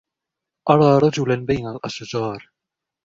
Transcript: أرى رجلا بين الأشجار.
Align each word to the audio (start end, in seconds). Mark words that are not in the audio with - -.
أرى 0.69 0.97
رجلا 1.07 1.35
بين 1.35 1.67
الأشجار. 1.67 2.49